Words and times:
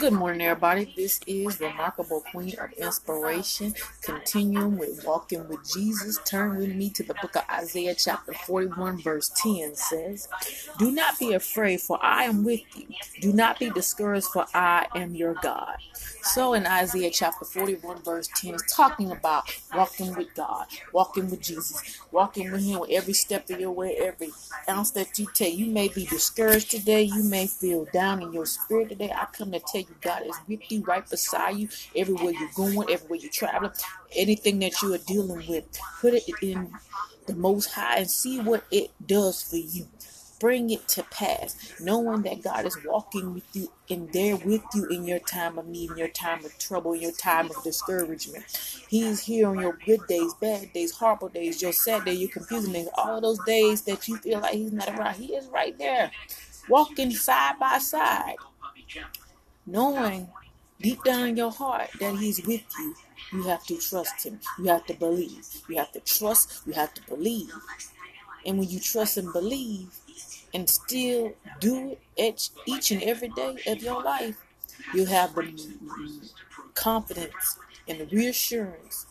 Good 0.00 0.12
morning, 0.12 0.42
everybody. 0.42 0.92
This 0.96 1.20
is 1.26 1.60
Remarkable 1.60 2.22
Queen 2.32 2.54
of 2.60 2.72
Inspiration. 2.72 3.74
Continuing 4.02 4.78
with 4.78 5.04
Walking 5.06 5.48
with 5.48 5.60
Jesus. 5.72 6.18
Turn 6.26 6.58
with 6.58 6.74
me 6.74 6.90
to 6.90 7.04
the 7.04 7.14
book 7.14 7.36
of 7.36 7.44
Isaiah, 7.50 7.94
chapter 7.94 8.34
41, 8.34 9.02
verse 9.02 9.30
10 9.42 9.76
says, 9.76 10.28
Do 10.78 10.90
not 10.92 11.18
be 11.18 11.32
afraid, 11.32 11.80
for 11.80 11.98
I 12.04 12.24
am 12.24 12.44
with 12.44 12.62
you. 12.76 12.86
Do 13.20 13.32
not 13.32 13.58
be 13.58 13.70
discouraged, 13.70 14.26
for 14.26 14.46
I 14.54 14.86
am 14.94 15.14
your 15.14 15.34
God. 15.34 15.76
So 16.22 16.54
in 16.54 16.66
Isaiah 16.66 17.10
chapter 17.12 17.44
41, 17.44 18.02
verse 18.02 18.28
10, 18.36 18.54
is 18.54 18.62
talking 18.70 19.10
about 19.12 19.44
walking 19.74 20.14
with 20.14 20.34
God, 20.34 20.66
walking 20.92 21.30
with 21.30 21.40
Jesus, 21.40 22.00
walking 22.10 22.50
with 22.52 22.64
Him 22.64 22.80
with 22.80 22.90
every 22.90 23.14
step 23.14 23.48
of 23.50 23.60
your 23.60 23.72
way, 23.72 23.96
every 23.96 24.30
ounce 24.68 24.90
that 24.92 25.18
you 25.18 25.26
take. 25.34 25.56
You 25.56 25.66
may 25.66 25.88
be 25.88 26.06
discouraged 26.06 26.70
today. 26.70 27.02
You 27.02 27.22
may 27.24 27.46
feel 27.46 27.86
down 27.92 28.22
in 28.22 28.32
your 28.32 28.46
spirit 28.46 28.90
today. 28.90 29.12
I 29.14 29.26
come 29.26 29.43
to 29.52 29.60
tell 29.60 29.80
you, 29.80 29.94
God 30.00 30.22
is 30.26 30.36
with 30.48 30.70
you, 30.70 30.82
right 30.82 31.08
beside 31.08 31.56
you, 31.56 31.68
everywhere 31.94 32.32
you're 32.32 32.50
going, 32.54 32.90
everywhere 32.90 33.18
you're 33.18 33.30
traveling, 33.30 33.72
anything 34.14 34.58
that 34.60 34.82
you 34.82 34.94
are 34.94 34.98
dealing 34.98 35.46
with. 35.48 35.64
Put 36.00 36.14
it 36.14 36.24
in 36.42 36.70
the 37.26 37.34
Most 37.34 37.72
High 37.72 37.98
and 37.98 38.10
see 38.10 38.40
what 38.40 38.64
it 38.70 38.90
does 39.06 39.42
for 39.42 39.56
you 39.56 39.88
bring 40.44 40.68
it 40.68 40.86
to 40.88 41.02
pass, 41.04 41.72
knowing 41.80 42.20
that 42.20 42.42
God 42.42 42.66
is 42.66 42.76
walking 42.84 43.32
with 43.32 43.44
you 43.54 43.68
and 43.88 44.12
there 44.12 44.36
with 44.36 44.62
you 44.74 44.86
in 44.88 45.04
your 45.04 45.18
time 45.20 45.58
of 45.58 45.66
need, 45.66 45.90
in 45.90 45.96
your 45.96 46.08
time 46.08 46.44
of 46.44 46.58
trouble, 46.58 46.92
in 46.92 47.00
your 47.00 47.12
time 47.12 47.50
of 47.50 47.62
discouragement. 47.62 48.44
He's 48.88 49.20
here 49.20 49.48
on 49.48 49.58
your 49.58 49.78
good 49.86 50.06
days, 50.06 50.34
bad 50.34 50.72
days, 50.74 50.92
horrible 50.92 51.30
days, 51.30 51.62
your 51.62 51.72
sad 51.72 52.04
days, 52.04 52.20
your 52.20 52.28
confusing 52.28 52.74
days, 52.74 52.88
all 52.94 53.22
those 53.22 53.38
days 53.46 53.82
that 53.82 54.06
you 54.06 54.18
feel 54.18 54.40
like 54.40 54.52
He's 54.52 54.72
not 54.72 54.88
around. 54.90 55.14
He 55.14 55.34
is 55.34 55.46
right 55.46 55.76
there, 55.78 56.10
walking 56.68 57.10
side 57.12 57.58
by 57.58 57.78
side, 57.78 58.36
knowing 59.66 60.28
deep 60.80 61.02
down 61.04 61.28
in 61.28 61.36
your 61.36 61.50
heart 61.50 61.90
that 62.00 62.16
He's 62.16 62.44
with 62.46 62.62
you. 62.78 62.94
You 63.32 63.42
have 63.44 63.64
to 63.66 63.76
trust 63.78 64.24
Him. 64.24 64.40
You 64.58 64.66
have 64.66 64.86
to 64.86 64.94
believe. 64.94 65.46
You 65.68 65.76
have 65.76 65.92
to 65.92 66.00
trust. 66.00 66.62
You 66.66 66.72
have 66.74 66.94
to 66.94 67.02
believe. 67.02 67.52
And 68.46 68.58
when 68.58 68.68
you 68.68 68.80
trust 68.80 69.16
and 69.16 69.32
believe, 69.32 69.88
and 70.52 70.70
still 70.70 71.34
do 71.58 71.96
it 72.16 72.48
each 72.66 72.92
and 72.92 73.02
every 73.02 73.28
day 73.28 73.56
of 73.66 73.82
your 73.82 74.02
life, 74.02 74.36
you 74.94 75.04
have 75.06 75.34
the 75.34 75.52
confidence 76.74 77.58
and 77.88 77.98
the 77.98 78.06
reassurance 78.06 79.06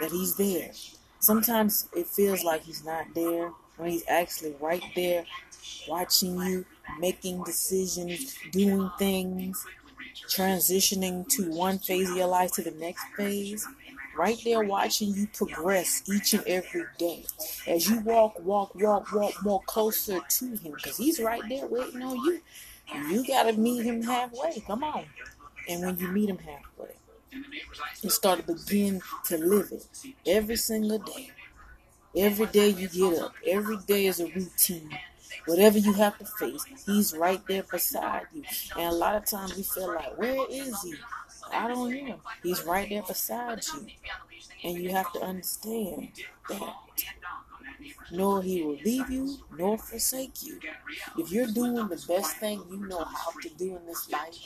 that 0.00 0.10
He's 0.10 0.36
there. 0.36 0.72
Sometimes 1.20 1.88
it 1.94 2.06
feels 2.06 2.42
like 2.42 2.64
He's 2.64 2.84
not 2.84 3.06
there 3.14 3.52
when 3.78 3.90
He's 3.90 4.04
actually 4.08 4.54
right 4.60 4.82
there, 4.94 5.24
watching 5.88 6.38
you, 6.40 6.66
making 7.00 7.44
decisions, 7.44 8.36
doing 8.52 8.90
things, 8.98 9.64
transitioning 10.28 11.26
to 11.28 11.50
one 11.50 11.78
phase 11.78 12.10
of 12.10 12.16
your 12.16 12.26
life 12.26 12.52
to 12.52 12.62
the 12.62 12.72
next 12.72 13.04
phase 13.16 13.66
right 14.18 14.38
there 14.44 14.62
watching 14.64 15.14
you 15.14 15.28
progress 15.28 16.02
each 16.12 16.34
and 16.34 16.44
every 16.46 16.84
day. 16.98 17.24
As 17.66 17.88
you 17.88 18.00
walk, 18.00 18.38
walk, 18.40 18.74
walk, 18.74 19.12
walk 19.12 19.42
more 19.44 19.62
closer 19.62 20.18
to 20.20 20.44
him 20.56 20.72
because 20.72 20.96
he's 20.96 21.20
right 21.20 21.42
there 21.48 21.66
waiting 21.66 22.02
on 22.02 22.16
you. 22.16 22.40
You 23.08 23.26
got 23.26 23.44
to 23.44 23.52
meet 23.52 23.84
him 23.84 24.02
halfway. 24.02 24.60
Come 24.66 24.82
on. 24.82 25.04
And 25.68 25.82
when 25.82 25.98
you 25.98 26.08
meet 26.08 26.28
him 26.28 26.38
halfway, 26.38 26.96
you 28.02 28.10
start 28.10 28.44
to 28.46 28.54
begin 28.54 29.00
to 29.26 29.38
live 29.38 29.70
it 29.70 29.86
every 30.26 30.56
single 30.56 30.98
day. 30.98 31.30
Every 32.16 32.46
day 32.46 32.70
you 32.70 32.88
get 32.88 33.18
up, 33.20 33.34
every 33.46 33.76
day 33.86 34.06
is 34.06 34.20
a 34.20 34.26
routine. 34.26 34.98
Whatever 35.46 35.78
you 35.78 35.92
have 35.94 36.18
to 36.18 36.24
face, 36.24 36.64
he's 36.86 37.16
right 37.16 37.40
there 37.46 37.62
beside 37.62 38.26
you. 38.34 38.42
And 38.76 38.86
a 38.86 38.92
lot 38.92 39.14
of 39.14 39.24
times 39.24 39.56
we 39.56 39.62
feel 39.62 39.94
like, 39.94 40.18
where 40.18 40.46
is 40.50 40.82
he? 40.82 40.94
I 41.52 41.68
don't 41.68 41.92
hear 41.92 42.06
him. 42.06 42.20
He's 42.42 42.64
right 42.64 42.88
there 42.88 43.02
beside 43.02 43.60
you. 43.74 43.86
And 44.64 44.78
you 44.78 44.90
have 44.90 45.12
to 45.12 45.20
understand 45.20 46.08
that 46.48 46.74
nor 48.10 48.42
he 48.42 48.62
will 48.62 48.78
leave 48.84 49.10
you 49.10 49.38
nor 49.56 49.78
forsake 49.78 50.42
you. 50.42 50.58
If 51.16 51.30
you're 51.30 51.46
doing 51.46 51.74
the 51.74 52.04
best 52.08 52.36
thing 52.36 52.62
you 52.70 52.78
know 52.78 53.04
how 53.04 53.30
to 53.42 53.48
do 53.50 53.76
in 53.76 53.86
this 53.86 54.10
life 54.10 54.38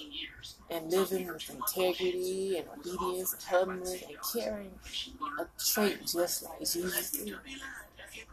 and 0.70 0.90
living 0.90 1.28
with 1.28 1.50
integrity 1.50 2.58
and 2.58 2.68
obedience 2.78 3.36
humbleness 3.44 4.02
and 4.02 4.16
caring, 4.32 4.70
a 5.38 5.46
trait 5.58 6.06
just 6.06 6.44
like 6.44 6.60
Jesus 6.60 7.10
did, 7.10 7.34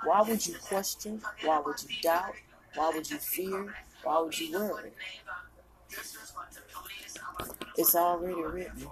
why 0.04 0.22
would 0.22 0.46
you 0.46 0.56
question? 0.62 1.22
Why 1.44 1.60
would 1.60 1.82
you 1.84 2.02
doubt? 2.02 2.34
Why 2.76 2.92
would 2.94 3.10
you 3.10 3.18
fear? 3.18 3.74
Why 4.04 4.20
would 4.20 4.38
you 4.40 4.58
worry? 4.58 4.92
It's 7.78 7.96
already 7.96 8.42
written. 8.42 8.88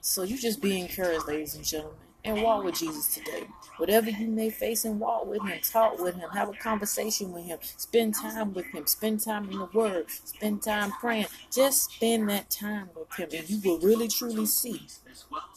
So 0.00 0.22
you 0.22 0.38
just 0.38 0.62
be 0.62 0.80
encouraged, 0.80 1.26
ladies 1.28 1.54
and 1.54 1.64
gentlemen, 1.64 1.98
and 2.28 2.42
walk 2.42 2.64
with 2.64 2.76
Jesus 2.76 3.14
today. 3.14 3.46
Whatever 3.78 4.10
you 4.10 4.28
may 4.28 4.50
face 4.50 4.84
and 4.84 5.00
walk 5.00 5.26
with 5.26 5.42
him, 5.42 5.58
talk 5.62 5.98
with 5.98 6.16
him, 6.16 6.28
have 6.30 6.48
a 6.48 6.52
conversation 6.52 7.32
with 7.32 7.44
him, 7.44 7.58
spend 7.62 8.14
time 8.14 8.52
with 8.52 8.66
him, 8.66 8.86
spend 8.86 9.20
time 9.20 9.48
in 9.50 9.58
the 9.58 9.68
word, 9.72 10.06
spend 10.10 10.62
time 10.62 10.92
praying. 11.00 11.26
Just 11.50 11.92
spend 11.92 12.28
that 12.28 12.50
time 12.50 12.90
with 12.94 13.12
him, 13.14 13.28
and 13.32 13.48
you 13.48 13.60
will 13.64 13.78
really 13.78 14.08
truly 14.08 14.46
see 14.46 14.82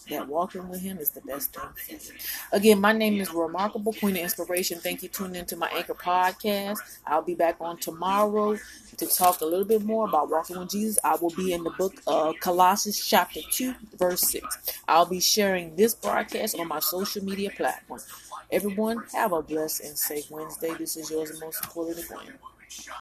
that 0.10 0.28
walking 0.28 0.68
with 0.70 0.82
him 0.82 0.98
is 0.98 1.12
the 1.12 1.22
best 1.22 1.54
thing. 1.54 2.00
Again, 2.52 2.80
my 2.80 2.92
name 2.92 3.20
is 3.22 3.32
Remarkable 3.32 3.94
Queen 3.94 4.16
of 4.16 4.24
Inspiration. 4.24 4.80
Thank 4.80 5.04
you 5.04 5.10
tuning 5.10 5.36
into 5.36 5.56
my 5.56 5.70
Anchor 5.70 5.94
podcast. 5.94 6.80
I'll 7.06 7.22
be 7.22 7.36
back 7.36 7.58
on 7.60 7.78
tomorrow 7.78 8.58
to 8.98 9.06
talk 9.08 9.42
a 9.42 9.46
little 9.46 9.66
bit 9.66 9.84
more 9.84 10.08
about 10.08 10.30
walking 10.30 10.58
with 10.60 10.70
Jesus. 10.70 11.00
I 11.04 11.16
will 11.22 11.30
be 11.32 11.54
in 11.54 11.64
the 11.64 11.70
book 11.72 12.02
of 12.08 12.36
Colossians 12.40 13.06
chapter 13.06 13.42
2, 13.52 13.74
verse 13.98 14.22
6. 14.22 14.82
I'll 14.88 15.06
be 15.06 15.20
sharing 15.20 15.76
this 15.76 15.94
broadcast 15.94 16.56
on 16.62 16.68
my 16.68 16.80
social 16.80 17.24
media 17.24 17.52
platform. 17.52 18.02
Everyone, 18.52 19.04
have 19.14 19.34
a 19.34 19.42
blessed 19.42 19.82
and 19.82 19.98
safe 19.98 20.30
Wednesday. 20.32 20.76
This 20.76 20.98
is 20.98 21.10
yours, 21.12 21.40
most 21.42 21.64
importantly, 21.64 22.04
Queen. 22.04 22.34